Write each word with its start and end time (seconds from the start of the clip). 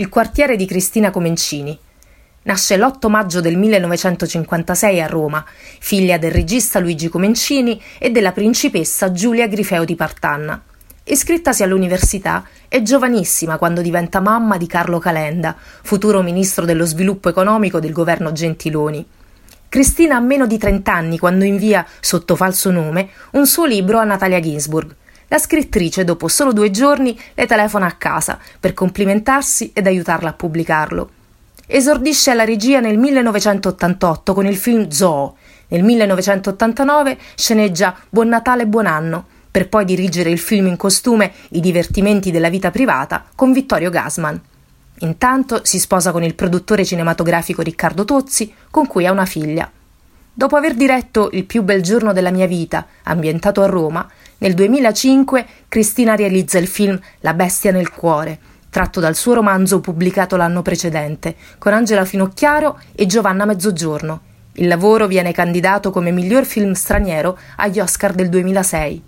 Il 0.00 0.08
quartiere 0.08 0.54
di 0.54 0.64
Cristina 0.64 1.10
Comencini. 1.10 1.76
Nasce 2.42 2.76
l'8 2.76 3.08
maggio 3.08 3.40
del 3.40 3.56
1956 3.56 5.02
a 5.02 5.08
Roma, 5.08 5.44
figlia 5.80 6.18
del 6.18 6.30
regista 6.30 6.78
Luigi 6.78 7.08
Comencini 7.08 7.82
e 7.98 8.10
della 8.10 8.30
principessa 8.30 9.10
Giulia 9.10 9.48
Grifeo 9.48 9.84
di 9.84 9.96
Partanna. 9.96 10.62
Iscrittasi 11.02 11.64
all'università, 11.64 12.46
è 12.68 12.80
giovanissima 12.80 13.58
quando 13.58 13.82
diventa 13.82 14.20
mamma 14.20 14.56
di 14.56 14.68
Carlo 14.68 15.00
Calenda, 15.00 15.56
futuro 15.58 16.22
ministro 16.22 16.64
dello 16.64 16.86
sviluppo 16.86 17.28
economico 17.28 17.80
del 17.80 17.90
governo 17.90 18.30
Gentiloni. 18.30 19.04
Cristina 19.68 20.14
ha 20.14 20.20
meno 20.20 20.46
di 20.46 20.58
30 20.58 20.92
anni 20.92 21.18
quando 21.18 21.44
invia, 21.44 21.84
sotto 21.98 22.36
falso 22.36 22.70
nome, 22.70 23.08
un 23.32 23.48
suo 23.48 23.64
libro 23.66 23.98
a 23.98 24.04
Natalia 24.04 24.38
Ginsburg. 24.38 24.94
La 25.28 25.38
scrittrice, 25.38 26.04
dopo 26.04 26.26
solo 26.26 26.52
due 26.52 26.70
giorni, 26.70 27.18
le 27.34 27.46
telefona 27.46 27.86
a 27.86 27.92
casa 27.92 28.38
per 28.58 28.72
complimentarsi 28.72 29.72
ed 29.74 29.86
aiutarla 29.86 30.30
a 30.30 30.32
pubblicarlo. 30.32 31.10
Esordisce 31.66 32.30
alla 32.30 32.44
regia 32.44 32.80
nel 32.80 32.96
1988 32.96 34.32
con 34.32 34.46
il 34.46 34.56
film 34.56 34.88
Zoo. 34.88 35.36
Nel 35.68 35.82
1989 35.84 37.18
sceneggia 37.34 37.94
Buon 38.08 38.28
Natale, 38.28 38.66
Buon 38.66 38.86
Anno 38.86 39.26
per 39.50 39.68
poi 39.68 39.84
dirigere 39.84 40.30
il 40.30 40.38
film 40.38 40.66
in 40.66 40.76
costume 40.76 41.32
I 41.50 41.60
divertimenti 41.60 42.30
della 42.30 42.48
vita 42.48 42.70
privata 42.70 43.24
con 43.34 43.52
Vittorio 43.52 43.90
Gasman. 43.90 44.40
Intanto 45.00 45.60
si 45.62 45.78
sposa 45.78 46.10
con 46.10 46.22
il 46.22 46.34
produttore 46.34 46.84
cinematografico 46.84 47.60
Riccardo 47.60 48.04
Tozzi, 48.04 48.52
con 48.70 48.86
cui 48.86 49.04
ha 49.04 49.12
una 49.12 49.26
figlia. 49.26 49.70
Dopo 50.38 50.54
aver 50.54 50.74
diretto 50.74 51.30
Il 51.32 51.46
più 51.46 51.64
bel 51.64 51.82
giorno 51.82 52.12
della 52.12 52.30
mia 52.30 52.46
vita, 52.46 52.86
ambientato 53.02 53.60
a 53.60 53.66
Roma, 53.66 54.08
nel 54.38 54.54
2005 54.54 55.44
Cristina 55.66 56.14
realizza 56.14 56.58
il 56.58 56.68
film 56.68 56.96
La 57.22 57.34
bestia 57.34 57.72
nel 57.72 57.90
cuore, 57.90 58.38
tratto 58.70 59.00
dal 59.00 59.16
suo 59.16 59.34
romanzo 59.34 59.80
pubblicato 59.80 60.36
l'anno 60.36 60.62
precedente, 60.62 61.34
con 61.58 61.72
Angela 61.72 62.04
Finocchiaro 62.04 62.78
e 62.94 63.06
Giovanna 63.06 63.46
Mezzogiorno. 63.46 64.20
Il 64.52 64.68
lavoro 64.68 65.08
viene 65.08 65.32
candidato 65.32 65.90
come 65.90 66.12
miglior 66.12 66.44
film 66.44 66.70
straniero 66.70 67.36
agli 67.56 67.80
Oscar 67.80 68.12
del 68.12 68.28
2006. 68.28 69.02